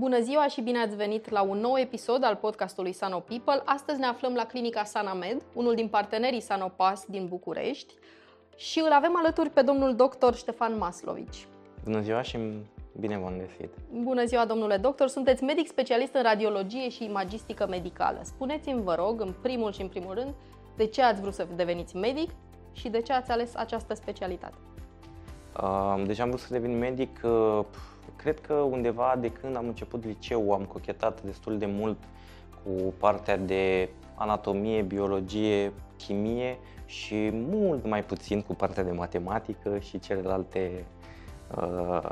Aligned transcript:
Bună 0.00 0.20
ziua 0.20 0.46
și 0.46 0.60
bine 0.60 0.78
ați 0.78 0.96
venit 0.96 1.30
la 1.30 1.42
un 1.42 1.58
nou 1.58 1.78
episod 1.78 2.24
al 2.24 2.36
podcastului 2.36 2.92
Sano 2.92 3.18
People. 3.18 3.62
Astăzi 3.64 3.98
ne 3.98 4.06
aflăm 4.06 4.34
la 4.34 4.46
clinica 4.46 4.84
Sanamed, 4.84 5.42
unul 5.54 5.74
din 5.74 5.88
partenerii 5.88 6.40
Sanopas 6.40 7.04
din 7.08 7.26
București 7.26 7.94
și 8.56 8.78
îl 8.78 8.92
avem 8.92 9.16
alături 9.16 9.50
pe 9.50 9.62
domnul 9.62 9.94
doctor 9.94 10.34
Ștefan 10.34 10.78
Maslovici. 10.78 11.46
Bună 11.84 12.00
ziua 12.00 12.22
și 12.22 12.38
bine 13.00 13.18
v-am 13.18 13.38
găsit. 13.38 13.74
Bună 14.02 14.24
ziua, 14.24 14.44
domnule 14.44 14.76
doctor. 14.76 15.08
Sunteți 15.08 15.44
medic 15.44 15.66
specialist 15.68 16.14
în 16.14 16.22
radiologie 16.22 16.88
și 16.88 17.04
imagistică 17.04 17.66
medicală. 17.66 18.20
Spuneți-mi, 18.22 18.82
vă 18.82 18.94
rog, 18.94 19.20
în 19.20 19.34
primul 19.42 19.72
și 19.72 19.80
în 19.80 19.88
primul 19.88 20.14
rând, 20.14 20.34
de 20.76 20.86
ce 20.86 21.02
ați 21.02 21.20
vrut 21.20 21.34
să 21.34 21.46
deveniți 21.56 21.96
medic 21.96 22.30
și 22.72 22.88
de 22.88 23.00
ce 23.00 23.12
ați 23.12 23.30
ales 23.30 23.54
această 23.54 23.94
specialitate? 23.94 24.56
Uh, 25.62 26.02
deci 26.06 26.18
am 26.18 26.28
vrut 26.28 26.40
să 26.40 26.52
devin 26.52 26.78
medic 26.78 27.20
uh, 27.24 27.64
Cred 28.20 28.40
că 28.40 28.54
undeva 28.54 29.16
de 29.20 29.30
când 29.30 29.56
am 29.56 29.66
început 29.66 30.04
liceu 30.04 30.52
am 30.52 30.64
cochetat 30.64 31.22
destul 31.22 31.58
de 31.58 31.66
mult 31.66 31.96
cu 32.62 32.94
partea 32.98 33.36
de 33.36 33.88
anatomie, 34.14 34.82
biologie, 34.82 35.72
chimie 35.96 36.58
și 36.86 37.30
mult 37.32 37.86
mai 37.86 38.04
puțin 38.04 38.42
cu 38.42 38.54
partea 38.54 38.82
de 38.82 38.90
matematică 38.90 39.78
și 39.78 39.98
celelalte 39.98 40.84
uh, 41.56 42.08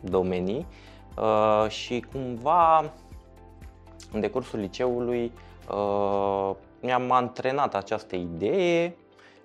domenii. 0.00 0.66
Uh, 1.18 1.68
și 1.68 2.04
cumva 2.12 2.92
în 4.12 4.20
decursul 4.20 4.58
liceului 4.58 5.32
uh, 5.70 6.54
mi-am 6.80 7.10
antrenat 7.10 7.74
această 7.74 8.16
idee 8.16 8.96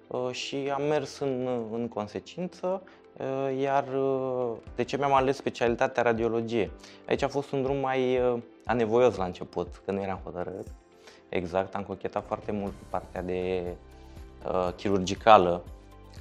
uh, 0.08 0.30
și 0.32 0.72
am 0.74 0.84
mers 0.84 1.20
în, 1.20 1.48
în 1.72 1.88
consecință 1.88 2.82
Uh, 2.84 3.09
iar 3.60 3.86
uh, 3.88 4.52
de 4.76 4.84
ce 4.84 4.98
mi-am 4.98 5.14
ales 5.14 5.36
specialitatea 5.36 6.04
radiologie? 6.04 6.72
Aici 7.08 7.22
a 7.22 7.28
fost 7.28 7.52
un 7.52 7.62
drum 7.62 7.78
mai 7.78 8.18
uh, 8.18 8.42
anevoios 8.66 9.16
la 9.16 9.26
început, 9.26 9.82
când 9.86 9.98
nu 9.98 10.04
eram 10.04 10.20
hotărât. 10.24 10.68
Exact, 11.30 11.76
am 11.76 11.84
cochetat 11.84 12.26
foarte 12.26 12.52
mult 12.52 12.72
cu 12.72 12.86
partea 12.90 13.22
de 13.22 13.64
uh, 14.48 14.70
chirurgicală, 14.76 15.64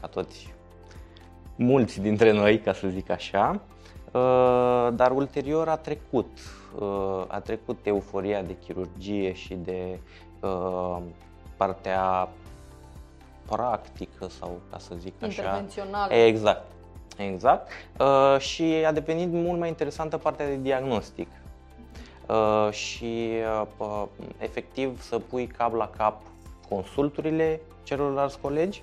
ca 0.01 0.07
toți 0.07 0.55
mulți 1.57 2.01
dintre 2.01 2.33
noi, 2.33 2.59
ca 2.59 2.73
să 2.73 2.89
zic 2.89 3.11
așa. 3.11 3.61
Uh, 4.13 4.89
dar 4.95 5.11
ulterior 5.11 5.69
a 5.69 5.77
trecut, 5.77 6.39
uh, 6.79 7.25
a 7.27 7.41
trecut 7.41 7.87
euforia 7.87 8.43
de 8.43 8.57
chirurgie 8.57 9.33
și 9.33 9.55
de 9.55 9.99
uh, 10.41 10.99
partea 11.57 12.29
practică 13.47 14.29
sau 14.29 14.61
ca 14.71 14.79
să 14.79 14.95
zic 14.99 15.13
așa. 15.23 15.43
Intervențională. 15.43 16.15
Exact. 16.15 16.67
Exact. 17.19 17.70
Uh, 18.00 18.38
și 18.38 18.62
a 18.86 18.92
devenit 18.92 19.33
mult 19.33 19.58
mai 19.58 19.69
interesantă 19.69 20.16
partea 20.16 20.47
de 20.47 20.56
diagnostic. 20.56 21.28
Uh, 22.27 22.69
și 22.70 23.30
uh, 23.78 24.05
efectiv 24.38 25.02
să 25.02 25.19
pui 25.19 25.46
cap 25.46 25.74
la 25.74 25.91
cap 25.96 26.20
consulturile 26.69 27.61
celorlalți 27.83 28.40
colegi 28.40 28.83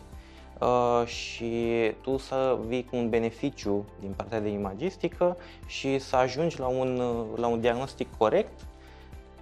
uh, 0.59 1.07
și 1.07 1.91
tu 2.01 2.18
să 2.18 2.57
vii 2.68 2.85
cu 2.85 2.95
un 2.95 3.09
beneficiu 3.09 3.85
din 4.00 4.13
partea 4.16 4.40
de 4.40 4.50
imagistică 4.50 5.38
și 5.66 6.00
să 6.00 6.16
ajungi 6.16 6.59
la 6.59 6.68
un, 6.68 7.01
la 7.35 7.47
un 7.47 7.59
diagnostic 7.59 8.07
corect 8.18 8.62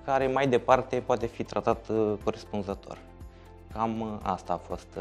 care 0.05 0.27
mai 0.27 0.47
departe 0.47 1.03
poate 1.05 1.25
fi 1.25 1.43
tratat 1.43 1.87
uh, 1.89 2.13
corespunzător. 2.23 2.97
Cam 3.73 4.01
uh, 4.01 4.07
asta 4.21 4.53
a 4.53 4.57
fost. 4.57 4.99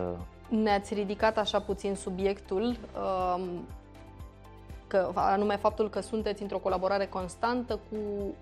Ne-ați 0.49 0.95
ridicat 0.95 1.39
așa 1.39 1.61
puțin 1.61 1.95
subiectul. 1.95 2.77
Um, 4.93 5.13
că, 5.13 5.21
anume 5.21 5.57
faptul 5.57 5.91
că 5.91 6.01
sunteți 6.01 6.43
într-o 6.43 6.59
colaborare 6.59 7.07
constantă 7.07 7.81
cu 7.91 7.97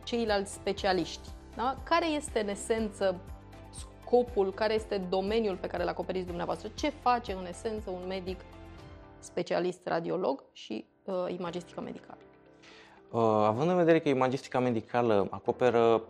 ceilalți 0.04 0.52
specialiști. 0.52 1.28
Da? 1.56 1.76
Care 1.84 2.06
este 2.06 2.40
în 2.40 2.48
esență 2.48 3.20
scopul, 3.70 4.52
care 4.52 4.74
este 4.74 4.96
domeniul 5.08 5.56
pe 5.56 5.66
care 5.66 5.82
îl 5.82 5.88
acoperiți 5.88 6.26
dumneavoastră? 6.26 6.70
Ce 6.74 6.88
face 6.88 7.32
în 7.32 7.46
esență 7.46 7.90
un 7.90 8.06
medic 8.08 8.40
specialist 9.18 9.86
radiolog 9.86 10.44
și 10.52 10.84
uh, 11.04 11.14
imagistică 11.38 11.80
medicală? 11.80 12.18
Uh, 13.10 13.20
având 13.46 13.70
în 13.70 13.76
vedere 13.76 14.00
că 14.00 14.08
imagistica 14.08 14.60
medicală 14.60 15.26
acoperă 15.30 16.02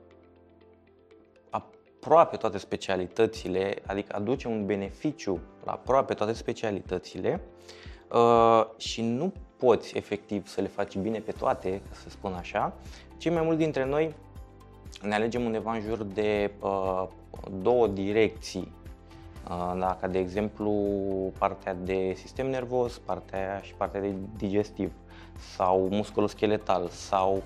aproape 1.51 2.37
toate 2.37 2.59
specialitățile, 2.59 3.77
adică 3.87 4.17
aduce 4.17 4.49
un 4.49 4.67
beneficiu 4.67 5.41
la 5.65 5.73
aproape 5.73 6.15
toate 6.15 6.33
specialitățile 6.33 7.41
uh, 7.45 7.71
și 8.77 9.03
nu 9.03 9.33
poți 9.57 9.97
efectiv 9.97 10.47
să 10.47 10.61
le 10.61 10.69
faci 10.69 10.97
bine 10.97 11.19
pe 11.19 11.33
toate, 11.33 11.71
ca 11.71 11.97
să 12.03 12.09
spun 12.09 12.33
așa, 12.33 12.73
cei 13.17 13.33
mai 13.33 13.43
mulți 13.43 13.59
dintre 13.59 13.85
noi 13.85 14.15
ne 15.03 15.15
alegem 15.15 15.45
undeva 15.45 15.73
în 15.73 15.81
jur 15.81 16.03
de 16.03 16.51
uh, 16.61 17.07
două 17.63 17.87
direcții. 17.87 18.73
Uh, 19.49 19.79
da, 19.79 19.97
ca 20.01 20.09
de 20.09 20.19
exemplu 20.19 20.73
partea 21.39 21.75
de 21.75 22.15
sistem 22.17 22.51
nervos, 22.51 22.99
partea 22.99 23.61
și 23.63 23.75
partea 23.75 24.01
de 24.01 24.15
digestiv 24.37 24.93
sau 25.57 25.89
musculoscheletal 25.91 26.89
sau 26.89 27.43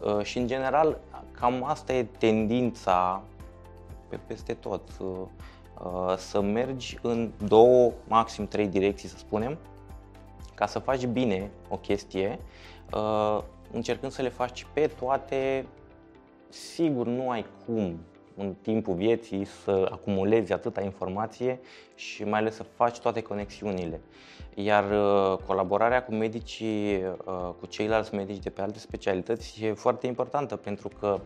uh, 0.00 0.24
și 0.24 0.38
în 0.38 0.46
general 0.46 0.98
cam 1.32 1.64
asta 1.64 1.92
e 1.92 2.06
tendința 2.18 3.22
pe 4.08 4.18
peste 4.26 4.54
tot. 4.54 4.82
Uh, 4.98 5.06
uh 5.84 6.16
să 6.16 6.40
mergi 6.40 6.98
în 7.02 7.30
două, 7.46 7.92
maxim 8.08 8.46
trei 8.46 8.66
direcții, 8.66 9.08
să 9.08 9.16
spunem, 9.16 9.58
ca 10.54 10.66
să 10.66 10.78
faci 10.78 11.06
bine 11.06 11.50
o 11.68 11.76
chestie, 11.76 12.38
uh, 12.94 13.42
încercând 13.72 14.12
să 14.12 14.22
le 14.22 14.28
faci 14.28 14.66
pe 14.72 14.90
toate, 14.98 15.66
sigur 16.48 17.06
nu 17.06 17.30
ai 17.30 17.44
cum 17.66 17.98
în 18.36 18.54
timpul 18.62 18.94
vieții 18.94 19.44
să 19.44 19.88
acumulezi 19.90 20.52
atâta 20.52 20.82
informație 20.82 21.60
și 21.94 22.24
mai 22.24 22.40
ales 22.40 22.54
să 22.54 22.62
faci 22.62 22.98
toate 22.98 23.20
conexiunile. 23.20 24.00
Iar 24.54 24.84
uh, 24.84 25.38
colaborarea 25.46 26.04
cu 26.04 26.14
medicii, 26.14 26.96
uh, 26.96 27.50
cu 27.60 27.66
ceilalți 27.66 28.14
medici 28.14 28.42
de 28.42 28.50
pe 28.50 28.60
alte 28.60 28.78
specialități 28.78 29.64
e 29.64 29.72
foarte 29.72 30.06
importantă 30.06 30.56
pentru 30.56 30.90
că 31.00 31.20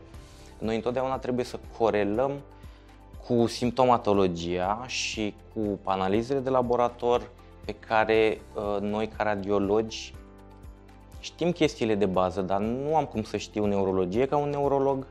noi 0.59 0.75
întotdeauna 0.75 1.19
trebuie 1.19 1.45
să 1.45 1.59
corelăm 1.79 2.33
cu 3.27 3.47
simptomatologia 3.47 4.85
și 4.87 5.35
cu 5.55 5.79
analizele 5.85 6.39
de 6.39 6.51
laborator, 6.51 7.31
pe 7.69 7.75
care 7.87 8.41
uh, 8.55 8.81
noi 8.81 9.09
ca 9.09 9.23
radiologi 9.23 10.15
știm 11.21 11.53
chestiile 11.53 11.95
de 11.95 12.07
bază, 12.07 12.41
dar 12.43 12.61
nu 12.61 12.97
am 12.97 13.05
cum 13.05 13.23
să 13.23 13.37
știu 13.37 13.67
neurologie 13.67 14.27
ca 14.27 14.37
un 14.37 14.51
neurolog, 14.51 15.07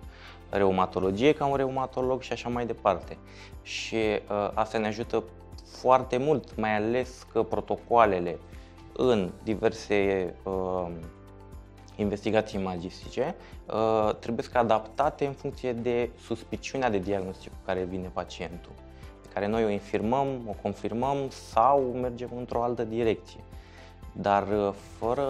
reumatologie 0.50 1.34
ca 1.34 1.46
un 1.46 1.56
reumatolog 1.56 2.22
și 2.22 2.31
așa 2.31 2.50
mai 2.50 2.66
departe. 2.66 3.17
Și 3.62 3.96
uh, 3.96 4.51
asta 4.53 4.78
ne 4.78 4.88
ajută 4.88 5.23
foarte 5.66 6.17
mult, 6.17 6.56
mai 6.56 6.75
ales 6.75 7.25
că 7.31 7.44
protocoalele 7.44 8.40
în 8.94 9.31
diverse 9.44 10.34
uh, 10.44 10.88
investigații 11.96 12.59
magistice 12.59 13.35
uh, 13.66 14.16
trebuie 14.20 14.46
să 14.52 14.58
adaptate 14.58 15.26
în 15.26 15.34
funcție 15.34 15.73
de 15.73 16.09
suspiciunea 16.20 16.90
de 16.90 16.97
diagnostic 16.97 17.49
cu 17.52 17.58
care 17.66 17.84
vine 17.84 18.09
pacientul 18.14 18.72
care 19.37 19.49
noi 19.49 19.63
o 19.63 19.69
infirmăm, 19.69 20.28
o 20.47 20.53
confirmăm 20.61 21.17
sau 21.29 21.79
mergem 21.79 22.29
într-o 22.37 22.63
altă 22.63 22.84
direcție. 22.84 23.39
Dar 24.11 24.47
uh, 24.47 24.73
fără, 24.97 25.28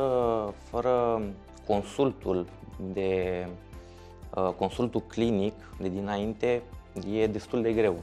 fără 0.69 1.21
consultul 1.65 2.47
de 2.93 3.47
uh, 4.35 4.49
consultul 4.57 5.01
clinic 5.01 5.53
de 5.79 5.89
dinainte 5.89 6.61
e 7.11 7.27
destul 7.27 7.61
de 7.61 7.73
greu. 7.73 7.95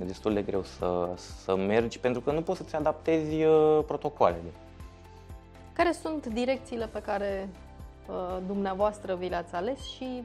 E 0.00 0.04
destul 0.04 0.34
de 0.34 0.42
greu 0.42 0.62
să, 0.62 1.10
să 1.16 1.56
mergi 1.56 1.98
pentru 1.98 2.20
că 2.20 2.32
nu 2.32 2.42
poți 2.42 2.58
să-ți 2.58 2.76
adaptezi 2.76 3.44
uh, 3.44 3.80
protocoalele. 3.86 4.52
Care 5.72 5.92
sunt 5.92 6.26
direcțiile 6.26 6.86
pe 6.86 7.00
care 7.00 7.48
uh, 8.08 8.38
dumneavoastră 8.46 9.14
vi 9.14 9.28
le-ați 9.28 9.54
ales 9.54 9.82
și 9.82 10.22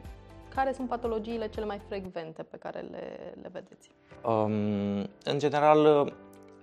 care 0.56 0.74
sunt 0.74 0.88
patologiile 0.88 1.48
cele 1.48 1.66
mai 1.66 1.82
frecvente 1.88 2.44
pe 2.44 2.58
care 2.58 2.80
le, 2.80 3.34
le 3.42 3.50
vedeți? 3.52 3.90
Um, 4.26 5.10
în 5.24 5.38
general, 5.38 6.14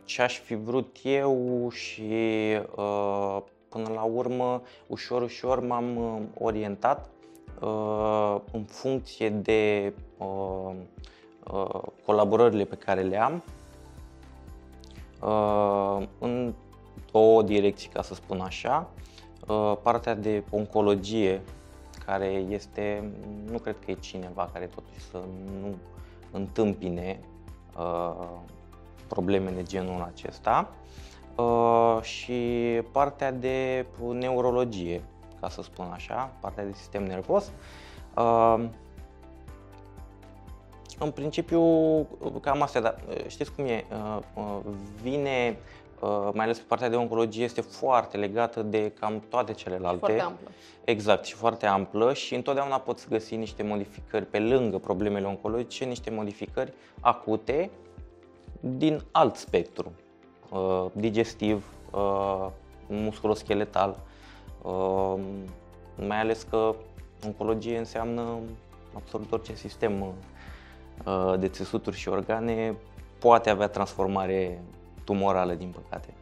ce 0.04 0.22
aș 0.22 0.38
fi 0.38 0.54
vrut 0.54 0.96
eu 1.02 1.68
și 1.70 2.02
uh, 2.76 3.38
până 3.68 3.88
la 3.94 4.02
urmă, 4.02 4.62
ușor, 4.86 5.22
ușor 5.22 5.60
m-am 5.60 5.96
uh, 5.96 6.20
orientat 6.38 7.08
în 8.52 8.64
funcție 8.64 9.30
de 9.30 9.92
colaborările 12.04 12.64
pe 12.64 12.76
care 12.76 13.00
le 13.00 13.20
am 13.20 13.42
în 16.18 16.54
două 17.12 17.42
direcții, 17.42 17.88
ca 17.88 18.02
să 18.02 18.14
spun 18.14 18.40
așa. 18.40 18.90
Partea 19.82 20.14
de 20.14 20.42
oncologie, 20.50 21.42
care 22.06 22.26
este, 22.26 23.12
nu 23.50 23.58
cred 23.58 23.76
că 23.84 23.90
e 23.90 23.94
cineva 23.94 24.50
care 24.52 24.66
totuși 24.66 25.00
să 25.10 25.18
nu 25.60 25.74
întâmpine 26.30 27.20
probleme 29.06 29.50
de 29.50 29.62
genul 29.62 30.02
acesta 30.14 30.68
uh, 31.36 32.02
și 32.02 32.42
partea 32.92 33.32
de 33.32 33.86
neurologie, 34.12 35.02
ca 35.40 35.48
să 35.48 35.62
spun 35.62 35.86
așa, 35.92 36.30
partea 36.40 36.64
de 36.64 36.72
sistem 36.72 37.04
nervos. 37.04 37.50
Uh, 38.16 38.64
în 40.98 41.10
principiu, 41.10 41.62
cam 42.40 42.62
astea, 42.62 42.80
dar 42.80 42.96
uh, 43.08 43.26
știți 43.26 43.52
cum 43.52 43.64
e, 43.64 43.84
vine, 45.02 45.58
mai 46.32 46.44
ales 46.44 46.58
pe 46.58 46.64
partea 46.68 46.88
de 46.88 46.96
oncologie, 46.96 47.44
este 47.44 47.60
foarte 47.60 48.16
legată 48.16 48.62
de 48.62 48.92
cam 49.00 49.22
toate 49.28 49.52
celelalte. 49.52 49.98
Foarte 49.98 50.20
amplă. 50.20 50.50
Exact, 50.84 51.24
și 51.24 51.34
foarte 51.34 51.66
amplă 51.66 52.12
și 52.12 52.34
întotdeauna 52.34 52.78
poți 52.78 53.08
găsi 53.08 53.36
niște 53.36 53.62
modificări 53.62 54.26
pe 54.26 54.38
lângă 54.38 54.78
problemele 54.78 55.26
oncologice, 55.26 55.84
niște 55.84 56.10
modificări 56.10 56.72
acute 57.00 57.70
din 58.60 59.02
alt 59.10 59.36
spectru, 59.36 59.92
uh, 60.50 60.86
digestiv, 60.92 61.64
uh, 61.92 62.46
musculoscheletal, 62.86 63.98
uh, 64.62 65.14
mai 66.06 66.20
ales 66.20 66.42
că 66.42 66.74
oncologie 67.24 67.78
înseamnă 67.78 68.38
absolut 68.94 69.32
orice 69.32 69.54
sistem 69.54 70.12
de 71.38 71.48
țesuturi 71.48 71.96
și 71.96 72.08
organe 72.08 72.74
poate 73.18 73.50
avea 73.50 73.68
transformare 73.68 74.62
tumorală, 75.06 75.54
din 75.54 75.74
păcate. 75.82 76.14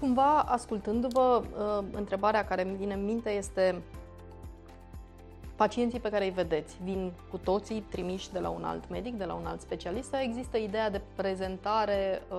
Cumva, 0.00 0.38
ascultându-vă, 0.38 1.42
întrebarea 1.92 2.44
care 2.44 2.62
îmi 2.62 2.76
vine 2.76 2.94
în 2.94 3.04
minte 3.04 3.30
este 3.30 3.82
pacienții 5.56 6.00
pe 6.00 6.10
care 6.10 6.24
îi 6.24 6.30
vedeți 6.30 6.76
vin 6.82 7.12
cu 7.30 7.36
toții 7.38 7.80
trimiși 7.80 8.32
de 8.32 8.38
la 8.38 8.48
un 8.48 8.64
alt 8.64 8.90
medic, 8.90 9.14
de 9.14 9.24
la 9.24 9.34
un 9.34 9.46
alt 9.46 9.60
specialist 9.60 10.08
sau 10.08 10.20
există 10.20 10.56
ideea 10.56 10.90
de 10.90 11.00
prezentare 11.16 12.22
uh, 12.28 12.36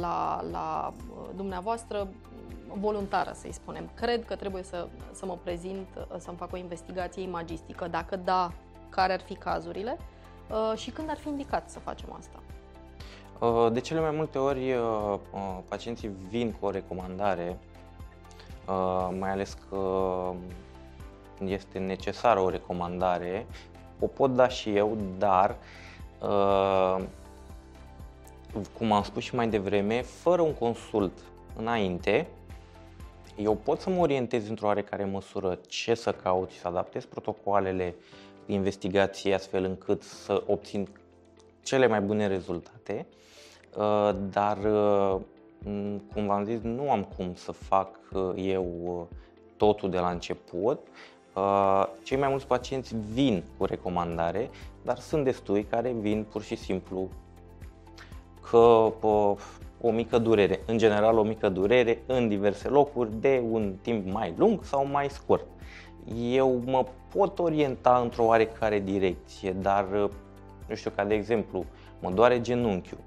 la, 0.00 0.44
la 0.50 0.92
uh, 0.92 1.28
dumneavoastră 1.36 2.08
voluntară, 2.72 3.32
să-i 3.34 3.52
spunem. 3.52 3.90
Cred 3.94 4.24
că 4.24 4.36
trebuie 4.36 4.62
să, 4.62 4.88
să 5.12 5.26
mă 5.26 5.38
prezint, 5.42 5.88
uh, 5.96 6.16
să-mi 6.18 6.36
fac 6.36 6.52
o 6.52 6.56
investigație 6.56 7.22
imagistică. 7.22 7.88
Dacă 7.90 8.16
da, 8.16 8.52
care 8.88 9.12
ar 9.12 9.20
fi 9.20 9.34
cazurile 9.34 9.98
uh, 10.50 10.78
și 10.78 10.90
când 10.90 11.10
ar 11.10 11.16
fi 11.16 11.28
indicat 11.28 11.70
să 11.70 11.78
facem 11.78 12.12
asta? 12.18 12.38
Uh, 13.40 13.68
de 13.72 13.80
cele 13.80 14.00
mai 14.00 14.10
multe 14.10 14.38
ori, 14.38 14.72
uh, 14.72 15.18
pacienții 15.68 16.10
vin 16.28 16.52
cu 16.60 16.66
o 16.66 16.70
recomandare, 16.70 17.58
mai 19.18 19.30
ales 19.30 19.56
că 19.70 19.80
este 21.44 21.78
necesară 21.78 22.40
o 22.40 22.48
recomandare, 22.48 23.46
o 24.00 24.06
pot 24.06 24.34
da 24.34 24.48
și 24.48 24.76
eu, 24.76 24.96
dar 25.18 25.56
uh, 26.22 27.04
cum 28.78 28.92
am 28.92 29.02
spus 29.02 29.22
și 29.22 29.34
mai 29.34 29.48
devreme, 29.48 30.02
fără 30.02 30.42
un 30.42 30.54
consult 30.54 31.18
înainte, 31.56 32.28
eu 33.36 33.54
pot 33.54 33.80
să 33.80 33.90
mă 33.90 34.00
orientez 34.00 34.48
într-o 34.48 34.66
oarecare 34.66 35.04
măsură 35.04 35.58
ce 35.68 35.94
să 35.94 36.12
caut 36.12 36.50
și 36.50 36.58
să 36.58 36.68
adaptez 36.68 37.04
protocoalele 37.04 37.94
de 38.46 38.52
investigație 38.52 39.34
astfel 39.34 39.64
încât 39.64 40.02
să 40.02 40.42
obțin 40.46 40.88
cele 41.62 41.86
mai 41.86 42.00
bune 42.00 42.26
rezultate, 42.26 43.06
uh, 43.08 43.16
dar 44.30 44.58
uh, 44.64 45.20
cum 46.12 46.26
v-am 46.26 46.44
zis, 46.44 46.60
nu 46.60 46.90
am 46.90 47.08
cum 47.16 47.34
să 47.34 47.52
fac 47.52 47.88
eu 48.36 49.08
totul 49.56 49.90
de 49.90 49.98
la 49.98 50.10
început, 50.10 50.78
Uh, 51.38 51.86
cei 52.02 52.18
mai 52.18 52.28
mulți 52.28 52.46
pacienți 52.46 52.94
vin 53.12 53.42
cu 53.56 53.64
recomandare, 53.64 54.50
dar 54.82 54.98
sunt 54.98 55.24
destui 55.24 55.64
care 55.64 55.94
vin 56.00 56.26
pur 56.32 56.42
și 56.42 56.56
simplu 56.56 57.08
că 58.50 58.92
o 59.80 59.90
mică 59.90 60.18
durere, 60.18 60.60
în 60.66 60.78
general 60.78 61.18
o 61.18 61.22
mică 61.22 61.48
durere 61.48 61.98
în 62.06 62.28
diverse 62.28 62.68
locuri 62.68 63.10
de 63.20 63.42
un 63.50 63.74
timp 63.82 64.12
mai 64.12 64.34
lung 64.36 64.64
sau 64.64 64.86
mai 64.86 65.10
scurt. 65.10 65.46
Eu 66.30 66.62
mă 66.64 66.84
pot 67.14 67.38
orienta 67.38 68.00
într-o 68.02 68.24
oarecare 68.24 68.80
direcție, 68.80 69.52
dar 69.52 69.86
nu 70.68 70.74
știu, 70.74 70.92
ca 70.96 71.04
de 71.04 71.14
exemplu, 71.14 71.64
mă 72.00 72.10
doare 72.10 72.40
genunchiul. 72.40 72.98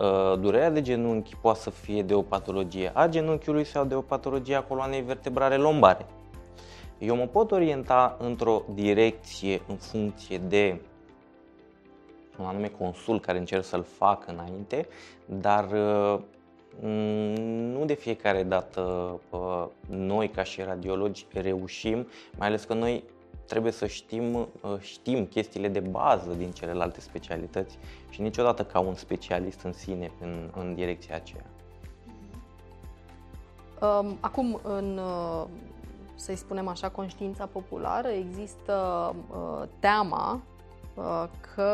Uh, 0.00 0.38
durerea 0.38 0.70
de 0.70 0.82
genunchi 0.82 1.36
poate 1.36 1.58
să 1.58 1.70
fie 1.70 2.02
de 2.02 2.14
o 2.14 2.22
patologie 2.22 2.90
a 2.94 3.08
genunchiului 3.08 3.64
sau 3.64 3.84
de 3.84 3.94
o 3.94 4.00
patologie 4.00 4.54
a 4.54 4.62
coloanei 4.62 5.02
vertebrale 5.02 5.56
lombare. 5.56 6.06
Eu 6.98 7.16
mă 7.16 7.26
pot 7.26 7.50
orienta 7.50 8.16
într-o 8.18 8.62
direcție 8.74 9.62
în 9.68 9.76
funcție 9.76 10.38
de 10.38 10.80
un 12.38 12.44
anume 12.44 12.68
consul 12.68 13.20
care 13.20 13.38
încerc 13.38 13.64
să-l 13.64 13.82
fac 13.82 14.28
înainte, 14.28 14.88
dar 15.24 15.68
mm, 16.80 16.90
nu 17.72 17.84
de 17.84 17.94
fiecare 17.94 18.42
dată 18.42 18.80
uh, 19.30 19.66
noi 19.86 20.28
ca 20.28 20.42
și 20.42 20.62
radiologi 20.62 21.26
reușim, 21.32 22.06
mai 22.38 22.46
ales 22.48 22.64
că 22.64 22.74
noi 22.74 23.04
trebuie 23.50 23.72
să 23.72 23.86
știm, 23.86 24.34
uh, 24.34 24.48
știm 24.78 25.26
chestiile 25.26 25.68
de 25.68 25.80
bază 25.80 26.32
din 26.36 26.50
celelalte 26.50 27.00
specialități 27.00 27.78
și 28.10 28.20
niciodată 28.20 28.64
ca 28.64 28.78
un 28.78 28.94
specialist 28.94 29.60
în 29.60 29.72
sine 29.72 30.10
în, 30.20 30.50
în 30.56 30.74
direcția 30.74 31.14
aceea. 31.14 31.44
Um, 33.80 34.16
acum, 34.20 34.60
în 34.62 34.98
uh, 34.98 35.44
să-i 36.14 36.36
spunem 36.36 36.68
așa, 36.68 36.88
conștiința 36.88 37.46
populară, 37.46 38.08
există 38.08 38.74
uh, 39.30 39.68
teama 39.78 40.42
uh, 40.94 41.24
că 41.54 41.72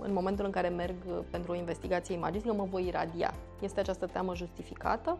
în 0.00 0.12
momentul 0.12 0.44
în 0.44 0.50
care 0.50 0.68
merg 0.68 0.94
pentru 1.30 1.52
o 1.52 1.54
investigație 1.54 2.14
imagistică 2.14 2.54
mă 2.54 2.66
voi 2.70 2.86
iradia. 2.86 3.34
Este 3.60 3.80
această 3.80 4.06
teamă 4.06 4.34
justificată? 4.34 5.18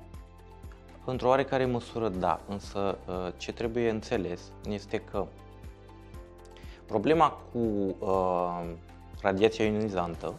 Într-o 1.10 1.28
oarecare 1.28 1.64
măsură, 1.64 2.08
da, 2.08 2.40
însă 2.48 2.98
uh, 3.08 3.14
ce 3.36 3.52
trebuie 3.52 3.90
înțeles 3.90 4.40
este 4.68 4.98
că 4.98 5.26
problema 6.86 7.38
cu 7.52 7.58
uh, 7.98 8.62
radiația 9.20 9.64
ionizantă, 9.64 10.34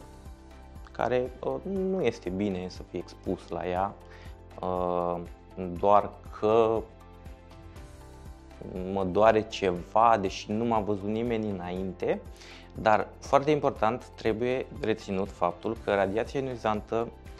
care 0.92 1.30
uh, 1.40 1.54
nu 1.72 2.02
este 2.02 2.28
bine 2.28 2.68
să 2.68 2.82
fie 2.90 2.98
expus 2.98 3.48
la 3.48 3.68
ea, 3.68 3.94
uh, 4.60 5.20
doar 5.78 6.10
că 6.40 6.80
mă 8.92 9.04
doare 9.04 9.42
ceva, 9.48 10.18
deși 10.20 10.52
nu 10.52 10.64
m-a 10.64 10.80
văzut 10.80 11.08
nimeni 11.08 11.50
înainte, 11.50 12.20
dar 12.74 13.08
foarte 13.18 13.50
important 13.50 14.04
trebuie 14.04 14.66
reținut 14.80 15.30
faptul 15.30 15.76
că 15.84 15.94
radiația 15.94 16.40
ionizantă 16.40 16.96
uh, 16.96 17.31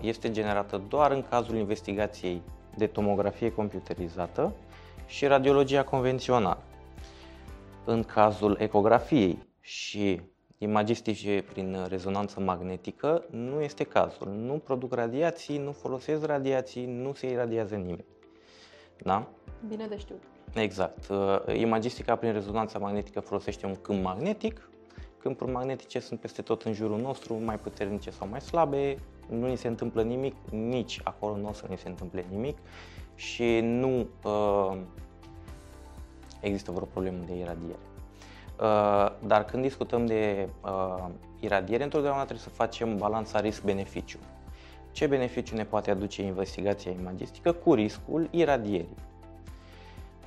este 0.00 0.30
generată 0.30 0.82
doar 0.88 1.10
în 1.10 1.24
cazul 1.30 1.56
investigației 1.56 2.42
de 2.76 2.86
tomografie 2.86 3.52
computerizată 3.52 4.52
și 5.06 5.26
radiologia 5.26 5.84
convențională. 5.84 6.62
În 7.84 8.02
cazul 8.02 8.56
ecografiei 8.60 9.46
și 9.60 10.20
imagistice 10.58 11.44
prin 11.52 11.76
rezonanță 11.88 12.40
magnetică 12.40 13.24
nu 13.30 13.60
este 13.60 13.84
cazul. 13.84 14.28
Nu 14.28 14.52
produc 14.52 14.94
radiații, 14.94 15.58
nu 15.58 15.72
folosesc 15.72 16.24
radiații, 16.24 16.86
nu 16.86 17.12
se 17.12 17.30
iradiază 17.30 17.74
nimeni. 17.74 18.04
Da? 19.02 19.28
Bine 19.68 19.86
de 19.86 19.98
știut. 19.98 20.22
Exact. 20.54 21.08
Uh, 21.08 21.58
imagistica 21.58 22.16
prin 22.16 22.32
rezonanța 22.32 22.78
magnetică 22.78 23.20
folosește 23.20 23.66
un 23.66 23.76
câmp 23.80 24.02
magnetic. 24.02 24.68
Câmpuri 25.24 25.50
magnetice 25.50 25.98
sunt 25.98 26.20
peste 26.20 26.42
tot 26.42 26.62
în 26.62 26.72
jurul 26.72 27.00
nostru, 27.00 27.34
mai 27.44 27.56
puternice 27.56 28.10
sau 28.10 28.28
mai 28.28 28.40
slabe. 28.40 28.98
Nu 29.28 29.46
ni 29.46 29.56
se 29.56 29.68
întâmplă 29.68 30.02
nimic, 30.02 30.34
nici 30.50 31.00
acolo 31.04 31.36
nu 31.36 31.48
o 31.48 31.52
să 31.52 31.66
ni 31.68 31.76
se 31.78 31.88
întâmple 31.88 32.24
nimic 32.30 32.58
și 33.14 33.60
nu 33.62 34.06
uh, 34.24 34.76
există 36.40 36.70
vreo 36.70 36.86
problemă 36.86 37.16
de 37.26 37.34
iradiere. 37.34 37.78
Uh, 38.60 39.12
dar 39.26 39.44
când 39.44 39.62
discutăm 39.62 40.06
de 40.06 40.48
uh, 40.64 41.06
iradiere, 41.40 41.82
întotdeauna 41.82 42.22
trebuie 42.22 42.44
să 42.44 42.50
facem 42.50 42.96
balanța 42.96 43.40
risc-beneficiu. 43.40 44.18
Ce 44.92 45.06
beneficiu 45.06 45.54
ne 45.54 45.64
poate 45.64 45.90
aduce 45.90 46.22
investigația 46.22 46.90
imagistică 46.90 47.52
cu 47.52 47.74
riscul 47.74 48.28
iradierii? 48.30 48.96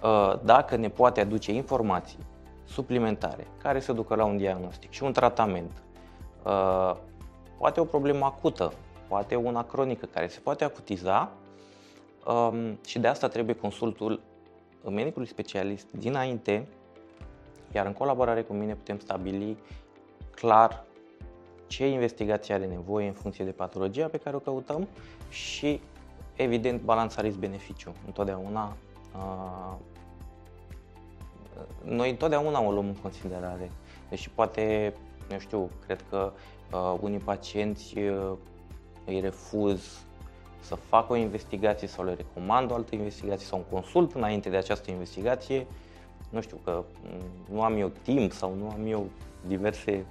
Uh, 0.04 0.40
dacă 0.44 0.76
ne 0.76 0.90
poate 0.90 1.22
aduce 1.22 1.54
informații 1.54 2.20
suplimentare 2.68 3.48
care 3.62 3.80
să 3.80 3.94
ducă 3.94 4.16
la 4.16 4.26
un 4.26 4.38
diagnostic 4.38 4.92
și 4.92 5.04
un 5.04 5.14
tratament, 5.14 5.72
uh, 6.44 6.96
poate 7.58 7.80
o 7.80 7.86
problemă 7.86 8.26
acută, 8.26 8.74
poate 9.08 9.36
una 9.36 9.64
cronică 9.64 10.06
care 10.06 10.28
se 10.28 10.40
poate 10.40 10.64
acutiza 10.64 11.32
um, 12.26 12.80
și 12.86 13.00
de 13.00 13.08
asta 13.08 13.28
trebuie 13.28 13.56
consultul 13.56 14.20
medicului 14.90 15.28
specialist 15.28 15.92
dinainte, 15.92 16.68
iar 17.74 17.86
în 17.86 17.94
colaborare 17.94 18.42
cu 18.42 18.54
mine 18.54 18.74
putem 18.74 19.00
stabili 19.00 19.58
clar 20.36 20.86
ce 21.68 21.88
investigație 21.88 22.54
are 22.54 22.66
nevoie 22.66 23.08
în 23.08 23.14
funcție 23.14 23.46
de 23.46 23.52
patologia 23.52 24.08
pe 24.08 24.18
care 24.18 24.36
o 24.36 24.40
căutăm 24.40 24.88
și, 25.30 25.82
evident, 26.36 26.82
balanța 26.82 27.22
risc-beneficiu. 27.22 27.94
Întotdeauna, 28.06 28.78
uh, 29.16 29.76
noi 31.84 32.10
întotdeauna 32.10 32.62
o 32.62 32.72
luăm 32.72 32.86
în 32.88 32.96
considerare. 32.96 33.72
Deși 34.10 34.30
poate, 34.30 34.94
nu 35.30 35.40
știu, 35.40 35.70
cred 35.86 36.04
că 36.10 36.32
uh, 36.74 36.98
unii 37.00 37.18
pacienți 37.18 37.98
uh, 37.98 38.32
îi 39.06 39.20
refuz 39.20 40.06
să 40.60 40.76
facă 40.76 41.14
o 41.14 41.16
investigație 41.16 41.88
sau 41.88 42.06
le 42.06 42.14
recomand 42.14 42.72
o 42.72 42.74
altă 42.74 42.96
investigație 42.96 43.46
sau 43.46 43.58
un 43.58 43.64
consult 43.72 44.14
înainte 44.14 44.50
de 44.50 44.58
această 44.58 44.92
investigație, 44.92 45.68
nu 46.30 46.42
știu, 46.42 46.58
că 46.64 46.84
nu 47.52 47.62
am 47.62 47.78
eu 47.78 47.92
timp 48.02 48.32
sau 48.32 48.54
nu 48.60 48.70
am 48.70 48.86
eu 48.88 49.10
diverse 49.48 50.06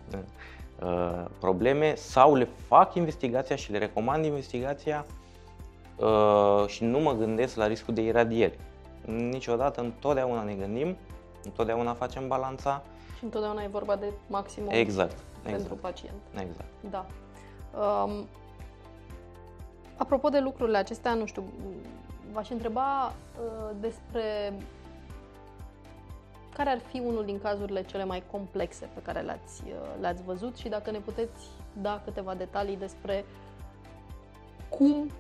uh, 0.83 1.25
probleme 1.39 1.95
sau 1.95 2.35
le 2.35 2.49
fac 2.67 2.95
investigația 2.95 3.57
și 3.57 3.71
le 3.71 3.79
recomand 3.79 4.25
investigația 4.25 5.07
uh, 5.97 6.67
și 6.67 6.85
nu 6.85 6.99
mă 6.99 7.13
gândesc 7.13 7.57
la 7.57 7.67
riscul 7.67 7.95
de 7.95 8.03
iradieri. 8.03 8.59
Niciodată, 9.05 9.81
întotdeauna 9.81 10.43
ne 10.43 10.55
gândim, 10.55 10.97
întotdeauna 11.45 11.95
facem 11.95 12.29
balanța. 12.29 12.83
Și 13.19 13.25
întotdeauna 13.25 13.63
e 13.63 13.69
vorba 13.69 13.97
de 13.97 14.13
maximum 14.27 14.69
exact, 14.71 15.19
pentru 15.43 15.63
exact. 15.63 15.81
pacient. 15.81 16.21
Exact. 16.33 16.69
Da. 16.91 17.07
Um, 17.81 18.27
apropo 19.97 20.29
de 20.29 20.39
lucrurile 20.39 20.77
acestea, 20.77 21.15
nu 21.15 21.27
știu, 21.27 21.45
v-aș 22.33 22.51
întreba 22.51 23.07
uh, 23.07 23.71
despre 23.81 24.53
care 26.57 26.71
ar 26.71 26.79
fi 26.79 27.01
unul 27.01 27.25
din 27.25 27.41
cazurile 27.41 27.83
cele 27.83 28.05
mai 28.05 28.23
complexe 28.31 28.89
pe 28.95 29.03
care 29.03 29.21
le-ați, 29.21 29.63
uh, 29.67 30.01
le-ați 30.01 30.23
văzut 30.23 30.57
și 30.57 30.69
dacă 30.69 30.91
ne 30.91 30.99
puteți 30.99 31.45
da 31.73 32.01
câteva 32.05 32.35
detalii 32.35 32.77
despre 32.77 33.25
cum 34.69 35.11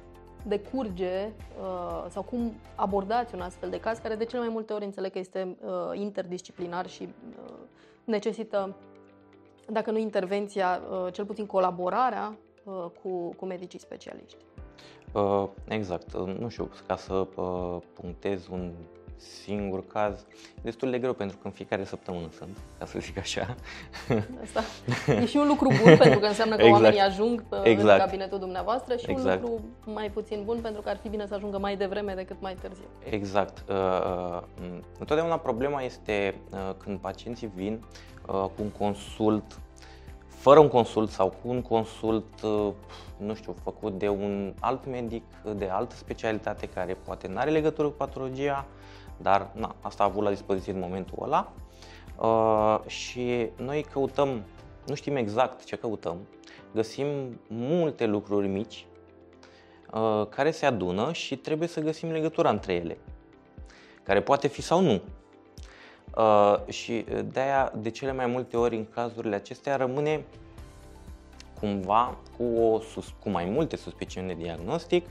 decurge 0.48 1.32
uh, 1.60 2.04
sau 2.08 2.22
cum 2.22 2.54
abordați 2.74 3.34
un 3.34 3.40
astfel 3.40 3.70
de 3.70 3.80
caz, 3.80 3.98
care 3.98 4.14
de 4.14 4.24
cele 4.24 4.40
mai 4.40 4.50
multe 4.52 4.72
ori 4.72 4.84
înțeleg 4.84 5.12
că 5.12 5.18
este 5.18 5.56
uh, 5.60 5.70
interdisciplinar 6.00 6.88
și 6.88 7.02
uh, 7.02 7.54
necesită, 8.04 8.76
dacă 9.68 9.90
nu 9.90 9.98
intervenția, 9.98 10.80
uh, 10.90 11.12
cel 11.12 11.24
puțin 11.24 11.46
colaborarea 11.46 12.38
uh, 12.64 12.84
cu, 13.02 13.34
cu 13.36 13.44
medicii 13.46 13.78
specialiști. 13.78 14.36
Uh, 15.12 15.48
exact. 15.68 16.12
Uh, 16.12 16.36
nu 16.38 16.48
știu, 16.48 16.70
ca 16.86 16.96
să 16.96 17.14
uh, 17.14 17.76
punctez 17.92 18.46
un 18.48 18.72
singur 19.16 19.86
caz, 19.86 20.24
destul 20.62 20.90
de 20.90 20.98
greu 20.98 21.12
pentru 21.12 21.36
că 21.36 21.46
în 21.46 21.52
fiecare 21.52 21.84
săptămână 21.84 22.28
sunt, 22.38 22.56
ca 22.78 22.86
să 22.86 22.98
zic 22.98 23.18
așa. 23.18 23.54
Asta 24.42 24.62
e 25.12 25.26
și 25.26 25.36
un 25.36 25.46
lucru 25.46 25.68
bun 25.82 25.96
pentru 26.02 26.18
că 26.18 26.26
înseamnă 26.26 26.56
că 26.56 26.62
exact. 26.62 26.82
oamenii 26.82 27.00
ajung 27.00 27.42
pe, 27.42 27.56
exact. 27.62 28.00
în 28.00 28.06
cabinetul 28.06 28.38
dumneavoastră 28.38 28.96
și 28.96 29.10
exact. 29.10 29.42
un 29.42 29.50
lucru 29.50 29.64
mai 29.92 30.10
puțin 30.10 30.42
bun 30.44 30.58
pentru 30.62 30.82
că 30.82 30.88
ar 30.88 30.98
fi 31.02 31.08
bine 31.08 31.26
să 31.26 31.34
ajungă 31.34 31.58
mai 31.58 31.76
devreme 31.76 32.14
decât 32.14 32.36
mai 32.40 32.54
târziu. 32.60 32.86
Exact. 33.10 33.64
Uh, 33.68 34.42
întotdeauna 34.98 35.38
problema 35.38 35.82
este 35.82 36.34
uh, 36.50 36.74
când 36.76 36.98
pacienții 36.98 37.50
vin 37.54 37.84
uh, 38.26 38.34
cu 38.34 38.62
un 38.62 38.70
consult 38.70 39.60
fără 40.46 40.60
un 40.60 40.68
consult 40.68 41.10
sau 41.10 41.28
cu 41.28 41.48
un 41.48 41.62
consult, 41.62 42.42
uh, 42.42 42.72
nu 43.16 43.34
știu, 43.34 43.54
făcut 43.62 43.98
de 43.98 44.08
un 44.08 44.54
alt 44.60 44.86
medic 44.86 45.22
de 45.56 45.68
altă 45.68 45.94
specialitate 45.94 46.66
care 46.66 46.96
poate 47.04 47.28
nu 47.28 47.38
are 47.38 47.50
legătură 47.50 47.88
cu 47.88 47.94
patologia, 47.96 48.66
dar 49.22 49.50
na, 49.52 49.74
asta 49.80 50.02
a 50.02 50.06
avut 50.06 50.22
la 50.22 50.30
dispoziție 50.30 50.72
în 50.72 50.78
momentul 50.78 51.18
ăla. 51.22 51.52
Uh, 52.20 52.86
și 52.86 53.48
noi 53.56 53.82
căutăm, 53.92 54.44
nu 54.86 54.94
știm 54.94 55.16
exact 55.16 55.64
ce 55.64 55.76
căutăm, 55.76 56.16
găsim 56.74 57.06
multe 57.48 58.06
lucruri 58.06 58.46
mici 58.46 58.86
uh, 59.92 60.26
care 60.28 60.50
se 60.50 60.66
adună 60.66 61.12
și 61.12 61.36
trebuie 61.36 61.68
să 61.68 61.80
găsim 61.80 62.10
legătura 62.10 62.50
între 62.50 62.72
ele, 62.72 62.98
care 64.02 64.22
poate 64.22 64.48
fi 64.48 64.62
sau 64.62 64.80
nu. 64.80 65.00
Uh, 66.16 66.68
și 66.68 67.04
de 67.24 67.40
aia, 67.40 67.72
de 67.76 67.90
cele 67.90 68.12
mai 68.12 68.26
multe 68.26 68.56
ori, 68.56 68.76
în 68.76 68.86
cazurile 68.90 69.34
acestea, 69.34 69.76
rămâne 69.76 70.24
cumva 71.60 72.16
cu, 72.36 72.44
o, 72.44 72.80
cu 73.22 73.30
mai 73.30 73.44
multe 73.44 73.76
suspiciuni 73.76 74.26
de 74.26 74.34
diagnostic, 74.34 75.06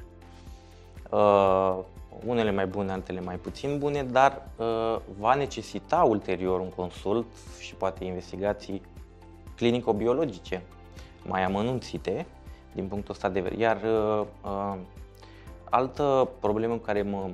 uh, 1.09 1.79
unele 2.25 2.51
mai 2.51 2.67
bune, 2.67 2.91
altele 2.91 3.21
mai 3.21 3.35
puțin 3.35 3.77
bune, 3.79 4.03
dar 4.03 4.47
uh, 4.55 4.97
va 5.19 5.35
necesita 5.35 6.03
ulterior 6.03 6.59
un 6.59 6.69
consult 6.69 7.25
și 7.59 7.75
poate 7.75 8.03
investigații 8.03 8.81
clinico-biologice 9.55 10.63
mai 11.25 11.43
amănunțite 11.43 12.25
din 12.73 12.87
punctul 12.87 13.13
ăsta 13.13 13.29
de 13.29 13.39
vedere. 13.39 13.61
Iar 13.61 13.81
uh, 13.83 14.25
uh, 14.43 14.77
altă 15.69 16.29
problemă 16.39 16.75
cu 16.75 16.83
care 16.83 17.01
mă 17.01 17.29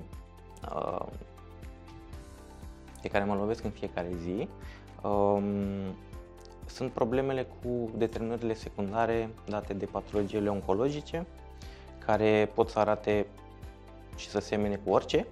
uh, 0.75 1.05
de 3.01 3.07
care 3.07 3.23
mă 3.23 3.35
lovesc 3.35 3.63
în 3.63 3.69
fiecare 3.69 4.09
zi 4.23 4.47
um, 5.01 5.43
sunt 6.65 6.91
problemele 6.91 7.47
cu 7.61 7.89
determinările 7.97 8.53
secundare 8.53 9.29
date 9.45 9.73
de 9.73 9.85
patologiile 9.85 10.49
oncologice, 10.49 11.25
care 12.05 12.51
pot 12.53 12.69
să 12.69 12.79
arate 12.79 13.25
și 14.21 14.29
să 14.29 14.39
semene 14.39 14.75
cu 14.75 14.91
orice 14.91 15.27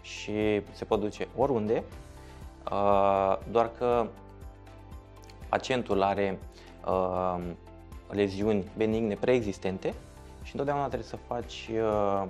și 0.00 0.62
se 0.72 0.84
pot 0.84 1.00
duce 1.00 1.28
oriunde, 1.36 1.84
uh, 2.72 3.36
doar 3.50 3.70
că 3.78 4.06
pacientul 5.48 6.02
are 6.02 6.38
uh, 6.86 7.40
leziuni 8.10 8.70
benigne 8.76 9.14
preexistente 9.14 9.94
și 10.42 10.50
întotdeauna 10.52 10.86
trebuie 10.86 11.08
să 11.08 11.16
faci 11.16 11.70
uh, 11.72 12.28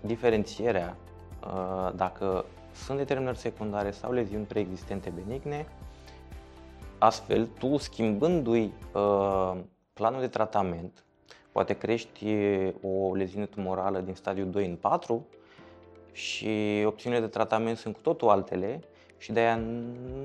diferențierea 0.00 0.96
dacă 1.94 2.44
sunt 2.74 2.98
determinări 2.98 3.38
secundare 3.38 3.90
sau 3.90 4.12
leziuni 4.12 4.44
preexistente 4.44 5.10
benigne. 5.10 5.66
Astfel, 6.98 7.46
tu 7.58 7.76
schimbându-i 7.76 8.72
planul 9.92 10.20
de 10.20 10.28
tratament, 10.28 11.04
poate 11.52 11.72
crești 11.72 12.26
o 12.82 13.14
leziune 13.14 13.46
tumorală 13.46 14.00
din 14.00 14.14
stadiul 14.14 14.50
2 14.50 14.66
în 14.66 14.76
4 14.76 15.26
și 16.12 16.82
opțiunile 16.86 17.20
de 17.20 17.26
tratament 17.26 17.76
sunt 17.76 17.94
cu 17.94 18.00
totul 18.00 18.28
altele 18.28 18.80
și 19.18 19.32
de 19.32 19.40
aia 19.40 19.56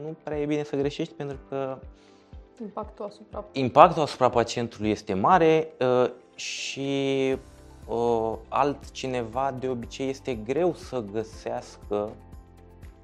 nu 0.03 0.15
prea 0.23 0.39
e 0.39 0.45
bine 0.45 0.63
să 0.63 0.75
greșești 0.75 1.13
pentru 1.13 1.37
că 1.49 1.77
impactul 2.61 3.05
asupra, 3.05 3.45
impactul 3.51 4.01
asupra 4.01 4.29
pacientului 4.29 4.89
este 4.89 5.13
mare 5.13 5.67
uh, 5.79 6.11
și 6.35 7.35
uh, 7.87 8.33
altcineva 8.47 9.55
de 9.59 9.67
obicei 9.67 10.09
este 10.09 10.33
greu 10.33 10.73
să 10.73 11.03
găsească 11.11 12.09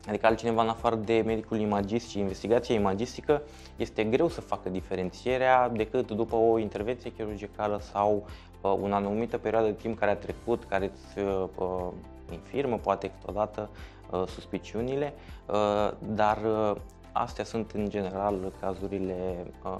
Adică 0.07 0.25
altcineva 0.25 0.61
în 0.61 0.69
afară 0.69 0.95
de 0.95 1.23
medicul 1.25 1.59
imagist 1.59 2.09
și 2.09 2.19
investigația 2.19 2.75
imagistică 2.75 3.41
este 3.75 4.03
greu 4.03 4.27
să 4.27 4.41
facă 4.41 4.69
diferențierea 4.69 5.69
decât 5.69 6.11
după 6.11 6.35
o 6.35 6.57
intervenție 6.57 7.11
chirurgicală 7.11 7.79
sau 7.91 8.25
uh, 8.61 8.71
o 8.81 8.93
anumită 8.93 9.37
perioadă 9.37 9.67
de 9.67 9.73
timp 9.73 9.99
care 9.99 10.11
a 10.11 10.15
trecut, 10.15 10.63
care 10.63 10.91
îți 10.93 11.23
uh, 11.23 11.43
uh, 11.57 11.87
infirmă 12.31 12.77
poate 12.77 13.11
câteodată 13.11 13.69
uh, 14.11 14.23
suspiciunile, 14.27 15.13
uh, 15.45 15.91
dar 16.15 16.37
uh, 16.45 16.75
astea 17.11 17.43
sunt 17.43 17.71
în 17.71 17.89
general 17.89 18.51
cazurile 18.59 19.45
uh, 19.63 19.77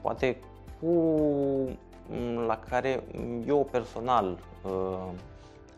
poate 0.00 0.36
cu 0.80 0.86
mm, 2.10 2.38
la 2.46 2.58
care 2.68 3.02
eu 3.46 3.68
personal 3.70 4.38
uh, 4.64 5.08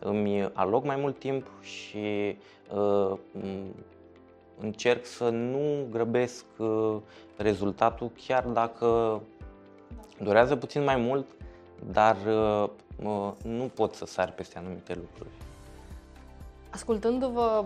îmi 0.03 0.49
aloc 0.53 0.83
mai 0.83 0.95
mult 0.95 1.19
timp 1.19 1.47
și 1.61 2.37
uh, 2.75 3.17
încerc 4.59 5.05
să 5.05 5.29
nu 5.29 5.87
grăbesc 5.91 6.45
uh, 6.57 6.95
rezultatul, 7.37 8.11
chiar 8.27 8.43
dacă 8.43 9.21
durează 10.19 10.55
puțin 10.55 10.83
mai 10.83 10.95
mult, 10.95 11.25
dar 11.91 12.17
uh, 12.27 12.69
uh, 13.03 13.31
nu 13.43 13.63
pot 13.63 13.93
să 13.93 14.05
sar 14.05 14.31
peste 14.31 14.57
anumite 14.57 14.93
lucruri. 14.95 15.29
Ascultându-vă, 16.69 17.65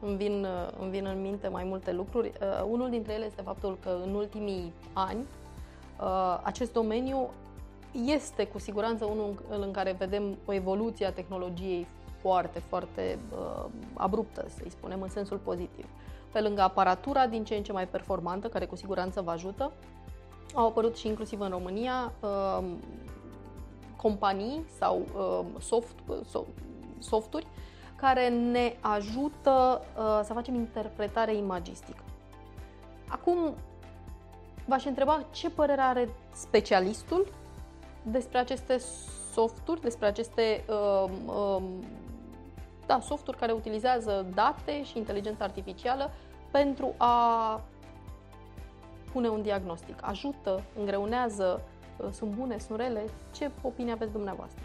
îmi 0.00 0.16
vin, 0.16 0.46
îmi 0.80 0.90
vin 0.90 1.06
în 1.06 1.20
minte 1.20 1.48
mai 1.48 1.64
multe 1.64 1.92
lucruri. 1.92 2.32
Uh, 2.40 2.66
unul 2.70 2.90
dintre 2.90 3.12
ele 3.12 3.24
este 3.24 3.42
faptul 3.42 3.78
că 3.82 3.96
în 4.04 4.14
ultimii 4.14 4.72
ani 4.92 5.26
uh, 6.00 6.40
acest 6.42 6.72
domeniu 6.72 7.30
este 7.92 8.46
cu 8.46 8.58
siguranță 8.58 9.04
unul 9.04 9.42
în 9.48 9.70
care 9.70 9.92
vedem 9.98 10.38
o 10.44 10.52
evoluție 10.52 11.06
a 11.06 11.12
tehnologiei 11.12 11.86
foarte, 12.20 12.58
foarte 12.58 13.18
uh, 13.32 13.64
abruptă, 13.94 14.46
să-i 14.48 14.70
spunem, 14.70 15.02
în 15.02 15.08
sensul 15.08 15.36
pozitiv. 15.36 15.86
Pe 16.32 16.40
lângă 16.40 16.60
aparatura 16.60 17.26
din 17.26 17.44
ce 17.44 17.54
în 17.54 17.62
ce 17.62 17.72
mai 17.72 17.88
performantă, 17.88 18.48
care 18.48 18.66
cu 18.66 18.76
siguranță 18.76 19.20
vă 19.20 19.30
ajută, 19.30 19.72
au 20.54 20.66
apărut 20.66 20.96
și 20.96 21.06
inclusiv 21.06 21.40
în 21.40 21.48
România 21.48 22.12
uh, 22.20 22.64
companii 23.96 24.64
sau 24.78 25.02
uh, 25.16 25.60
soft, 25.60 25.96
uh, 26.06 26.40
softuri 26.98 27.46
care 27.96 28.28
ne 28.28 28.76
ajută 28.80 29.80
uh, 29.96 30.20
să 30.24 30.32
facem 30.32 30.54
interpretare 30.54 31.34
imagistică. 31.34 32.02
Acum, 33.08 33.54
v-aș 34.66 34.84
întreba 34.84 35.24
ce 35.30 35.50
părere 35.50 35.80
are 35.80 36.08
specialistul 36.32 37.26
despre 38.02 38.38
aceste 38.38 38.78
softuri, 39.32 39.80
despre 39.80 40.06
aceste 40.06 40.64
uh, 40.68 41.10
uh, 41.26 41.62
da, 42.86 43.00
softuri 43.00 43.36
care 43.36 43.52
utilizează 43.52 44.26
date 44.34 44.84
și 44.84 44.98
inteligență 44.98 45.42
artificială 45.42 46.10
pentru 46.50 46.94
a 46.96 47.60
pune 49.12 49.28
un 49.28 49.42
diagnostic. 49.42 49.96
Ajută, 50.00 50.62
îngreunează, 50.78 51.62
uh, 51.96 52.08
sunt 52.10 52.30
bune, 52.30 52.58
sunt 52.58 52.78
rele? 52.78 53.04
Ce 53.34 53.50
opinie 53.62 53.92
aveți 53.92 54.12
dumneavoastră? 54.12 54.64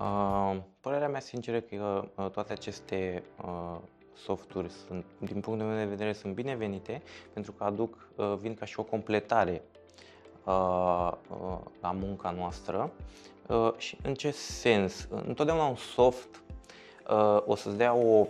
Uh, 0.00 0.56
părerea 0.80 1.08
mea 1.08 1.20
sinceră 1.20 1.60
că 1.60 2.04
uh, 2.16 2.30
toate 2.30 2.52
aceste 2.52 3.22
uh, 3.44 3.78
softuri 4.14 4.70
sunt, 4.70 5.04
din 5.18 5.40
punctul 5.40 5.66
meu 5.66 5.76
de 5.76 5.84
vedere, 5.84 6.12
sunt 6.12 6.34
binevenite 6.34 7.02
pentru 7.32 7.52
că 7.52 7.64
aduc, 7.64 8.08
uh, 8.16 8.34
vin 8.38 8.54
ca 8.54 8.64
și 8.64 8.80
o 8.80 8.82
completare 8.82 9.52
uh, 9.52 9.71
uh, 9.71 9.71
la 11.80 11.92
munca 11.92 12.30
noastră. 12.30 12.90
Uh, 13.46 13.72
și 13.76 13.96
în 14.02 14.14
ce 14.14 14.30
sens? 14.30 15.08
Întotdeauna 15.26 15.64
un 15.64 15.76
soft 15.76 16.42
uh, 17.10 17.42
o 17.46 17.54
să-ți 17.54 17.76
dea 17.76 17.94
o 17.94 18.26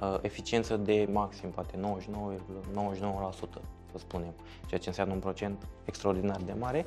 uh, 0.00 0.18
eficiență 0.20 0.76
de 0.76 1.08
maxim, 1.12 1.50
poate 1.50 1.76
99,99%, 1.76 3.32
să 3.92 3.98
spunem, 3.98 4.34
ceea 4.66 4.80
ce 4.80 4.88
înseamnă 4.88 5.14
un 5.14 5.20
procent 5.20 5.66
extraordinar 5.84 6.40
de 6.44 6.52
mare, 6.58 6.86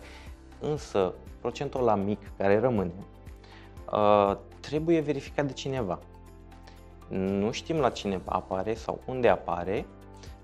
însă 0.59 1.13
procentul 1.41 1.81
la 1.81 1.95
mic 1.95 2.19
care 2.38 2.59
rămâne 2.59 2.93
uh, 3.91 4.38
trebuie 4.59 4.99
verificat 4.99 5.45
de 5.45 5.53
cineva. 5.53 5.99
Nu 7.07 7.51
știm 7.51 7.77
la 7.77 7.89
cine 7.89 8.21
apare 8.25 8.73
sau 8.73 9.01
unde 9.05 9.27
apare, 9.27 9.85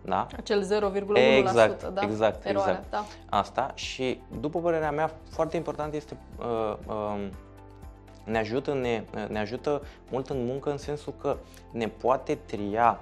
da? 0.05 0.27
Acel 0.37 0.63
0,1%, 0.63 1.37
exact, 1.37 1.93
da? 1.93 2.01
Exact, 2.01 2.45
Eroare, 2.45 2.71
exact. 2.71 2.89
Da. 2.89 3.05
Asta 3.29 3.71
și 3.73 4.21
după 4.39 4.59
părerea 4.59 4.91
mea 4.91 5.11
foarte 5.29 5.57
important 5.57 5.93
este 5.93 6.17
uh, 6.39 6.77
uh, 6.87 7.27
ne 8.25 8.37
ajută, 8.37 8.73
ne, 8.73 9.03
ne 9.27 9.39
ajută 9.39 9.81
mult 10.11 10.29
în 10.29 10.45
muncă 10.45 10.71
în 10.71 10.77
sensul 10.77 11.13
că 11.21 11.37
ne 11.71 11.87
poate 11.87 12.35
tria 12.35 12.99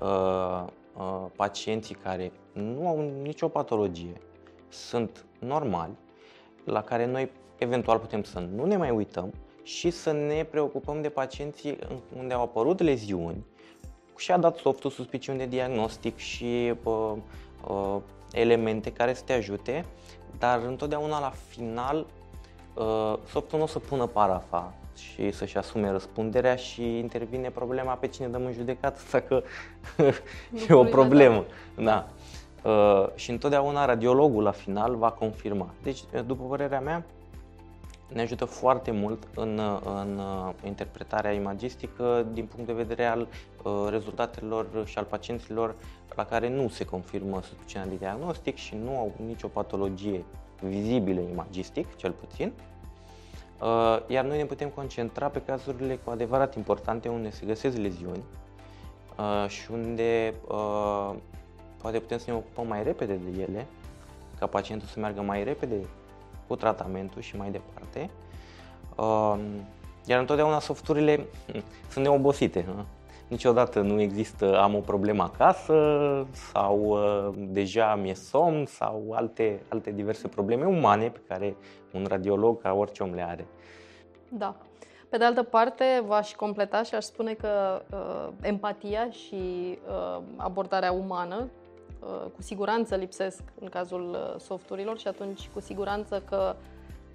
uh, 0.00 0.64
uh, 0.96 1.24
pacienții 1.36 1.94
care 1.94 2.32
nu 2.52 2.88
au 2.88 3.10
nicio 3.22 3.48
patologie, 3.48 4.20
sunt 4.68 5.24
normali, 5.38 5.96
la 6.64 6.82
care 6.82 7.06
noi 7.06 7.30
eventual 7.58 7.98
putem 7.98 8.22
să 8.22 8.38
nu 8.38 8.64
ne 8.64 8.76
mai 8.76 8.90
uităm 8.90 9.32
și 9.62 9.90
să 9.90 10.12
ne 10.12 10.44
preocupăm 10.50 11.02
de 11.02 11.08
pacienții 11.08 11.78
unde 12.18 12.34
au 12.34 12.42
apărut 12.42 12.80
leziuni 12.80 13.44
și 14.16 14.32
a 14.32 14.36
dat 14.36 14.56
softul 14.56 14.90
suspiciuni 14.90 15.38
de 15.38 15.46
diagnostic 15.46 16.16
și 16.16 16.74
uh, 16.82 17.12
uh, 17.68 17.96
elemente 18.32 18.92
care 18.92 19.14
să 19.14 19.22
te 19.24 19.32
ajute, 19.32 19.84
dar 20.38 20.62
întotdeauna 20.66 21.20
la 21.20 21.32
final 21.48 22.06
uh, 22.74 23.14
softul 23.30 23.58
nu 23.58 23.64
o 23.64 23.66
să 23.66 23.78
pună 23.78 24.06
parafa 24.06 24.74
și 24.96 25.30
să-și 25.30 25.56
asume 25.56 25.90
răspunderea 25.90 26.56
și 26.56 26.98
intervine 26.98 27.50
problema 27.50 27.92
pe 27.92 28.06
cine 28.06 28.26
dăm 28.26 28.44
în 28.44 28.52
judecată, 28.52 29.00
dacă 29.12 29.42
e 30.68 30.72
o 30.72 30.84
problemă. 30.84 31.44
Da. 31.76 32.08
Uh, 32.62 33.06
și 33.14 33.30
întotdeauna 33.30 33.84
radiologul 33.84 34.42
la 34.42 34.50
final 34.50 34.96
va 34.96 35.10
confirma. 35.10 35.66
Deci, 35.82 36.00
după 36.26 36.44
părerea 36.44 36.80
mea, 36.80 37.04
ne 38.12 38.20
ajută 38.20 38.44
foarte 38.44 38.90
mult 38.90 39.28
în, 39.34 39.60
în 39.84 40.20
interpretarea 40.64 41.32
imagistică 41.32 42.26
din 42.32 42.46
punct 42.46 42.66
de 42.66 42.72
vedere 42.72 43.04
al 43.04 43.20
uh, 43.62 43.86
rezultatelor 43.88 44.66
și 44.84 44.98
al 44.98 45.04
pacienților 45.04 45.74
la 46.14 46.24
care 46.24 46.48
nu 46.48 46.68
se 46.68 46.84
confirmă 46.84 47.42
suficiența 47.42 47.88
de 47.88 47.96
diagnostic 47.96 48.56
și 48.56 48.74
nu 48.84 48.96
au 48.98 49.12
nicio 49.26 49.46
patologie 49.46 50.24
vizibilă 50.60 51.20
imagistic, 51.20 51.96
cel 51.96 52.10
puțin. 52.10 52.52
Uh, 53.60 53.98
iar 54.06 54.24
noi 54.24 54.36
ne 54.36 54.44
putem 54.44 54.68
concentra 54.68 55.28
pe 55.28 55.42
cazurile 55.42 55.96
cu 56.04 56.10
adevărat 56.10 56.54
importante 56.54 57.08
unde 57.08 57.30
se 57.30 57.46
găsesc 57.46 57.76
leziuni 57.76 58.22
uh, 59.18 59.48
și 59.48 59.70
unde 59.70 60.34
poate 61.80 61.98
putem 61.98 62.18
să 62.18 62.24
ne 62.30 62.36
ocupăm 62.36 62.66
mai 62.66 62.82
repede 62.82 63.14
de 63.14 63.40
ele, 63.40 63.66
ca 64.38 64.46
pacientul 64.46 64.88
să 64.88 65.00
meargă 65.00 65.20
mai 65.20 65.44
repede 65.44 65.76
cu 66.46 66.56
tratamentul 66.56 67.20
și 67.20 67.36
mai 67.36 67.50
departe. 67.50 68.10
Um, 68.96 69.40
iar 70.06 70.20
întotdeauna 70.20 70.58
softurile 70.58 71.26
hm, 71.52 71.62
sunt 71.88 72.04
neobosite. 72.04 72.66
Niciodată 73.28 73.80
nu 73.80 74.00
există 74.00 74.60
am 74.60 74.74
o 74.74 74.78
problemă 74.80 75.22
acasă 75.22 75.76
sau 76.32 76.78
uh, 76.78 77.34
deja 77.36 77.94
mi-e 77.94 78.14
somn 78.14 78.66
sau 78.66 79.12
alte, 79.12 79.60
alte 79.68 79.90
diverse 79.90 80.28
probleme 80.28 80.64
umane 80.64 81.08
pe 81.08 81.20
care 81.28 81.56
un 81.92 82.06
radiolog 82.08 82.62
ca 82.62 82.72
orice 82.72 83.02
om 83.02 83.14
le 83.14 83.22
are. 83.22 83.46
Da. 84.28 84.54
Pe 85.08 85.16
de 85.16 85.24
altă 85.24 85.42
parte, 85.42 86.02
v-aș 86.06 86.32
completa 86.32 86.82
și 86.82 86.94
aș 86.94 87.04
spune 87.04 87.32
că 87.32 87.82
uh, 87.90 88.28
empatia 88.42 89.10
și 89.10 89.78
uh, 89.88 90.22
abordarea 90.36 90.92
umană 90.92 91.36
Uh, 91.36 91.65
cu 92.34 92.42
siguranță 92.42 92.94
lipsesc 92.94 93.42
în 93.60 93.68
cazul 93.68 94.10
uh, 94.10 94.40
softurilor 94.40 94.98
și 94.98 95.08
atunci 95.08 95.48
cu 95.48 95.60
siguranță 95.60 96.22
că 96.28 96.56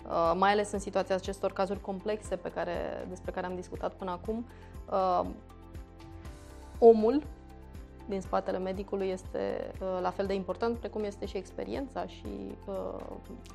uh, 0.06 0.34
mai 0.38 0.52
ales 0.52 0.72
în 0.72 0.80
situația 0.80 1.15
acestor 1.15 1.54
cazuri 1.54 1.82
complexe 1.82 2.36
pe 2.36 2.52
care, 2.52 3.06
despre 3.10 3.32
care 3.32 3.46
am 3.46 3.56
discutat 3.56 3.94
până 3.94 4.12
acum, 4.12 4.46
omul 6.80 7.24
din 8.06 8.22
spatele 8.22 8.58
medicului 8.58 9.08
este 9.10 9.74
la 10.02 10.10
fel 10.10 10.26
de 10.26 10.34
important 10.34 10.78
precum 10.78 11.04
este 11.04 11.26
și 11.26 11.38
experiența 11.38 12.06
și... 12.06 12.26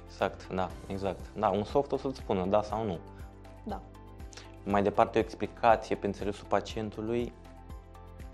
Exact, 0.07 0.55
da, 0.55 0.71
exact. 0.87 1.21
Da, 1.35 1.49
un 1.49 1.65
soft 1.65 1.93
o 1.93 1.97
să-ți 1.97 2.19
spună 2.19 2.47
da 2.47 2.62
sau 2.62 2.85
nu. 2.85 2.99
Da. 3.65 3.81
Mai 4.65 4.83
departe, 4.83 5.19
o 5.19 5.21
explicație 5.21 5.97
pe 5.97 6.07
înțelesul 6.07 6.47
pacientului, 6.49 7.33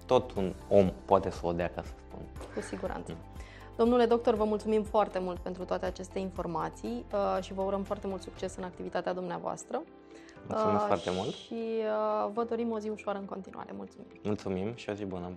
tot 0.07 0.33
un 0.33 0.55
om 0.69 0.93
poate 1.05 1.31
să 1.31 1.47
o 1.47 1.53
dea, 1.53 1.71
ca 1.75 1.83
să 1.83 1.93
cu 2.55 2.61
siguranță. 2.61 3.17
Domnule 3.77 4.07
doctor, 4.07 4.35
vă 4.35 4.45
mulțumim 4.45 4.83
foarte 4.83 5.19
mult 5.19 5.39
pentru 5.39 5.65
toate 5.65 5.87
aceste 5.87 6.19
informații 6.19 7.05
uh, 7.13 7.43
și 7.43 7.53
vă 7.53 7.63
urăm 7.63 7.83
foarte 7.83 8.07
mult 8.07 8.23
succes 8.23 8.57
în 8.57 8.65
activitatea 8.65 9.13
dumneavoastră. 9.13 9.83
Mulțumesc 10.49 10.81
uh, 10.81 10.87
foarte 10.87 11.11
mult. 11.13 11.35
Și 11.35 11.55
uh, 11.55 12.31
vă 12.33 12.45
dorim 12.45 12.71
o 12.71 12.79
zi 12.79 12.89
ușoară 12.89 13.19
în 13.19 13.25
continuare. 13.25 13.71
Mulțumim. 13.77 14.07
Mulțumim 14.23 14.75
și 14.75 14.91
o 14.91 14.93
zi 14.93 15.05
bună. 15.05 15.33